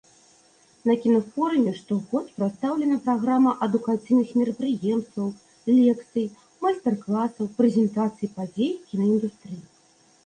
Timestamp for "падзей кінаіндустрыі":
8.41-9.65